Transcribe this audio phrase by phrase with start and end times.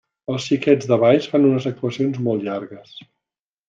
[0.35, 3.01] Els Xiquets de Valls fan unes actuacions molt llargues.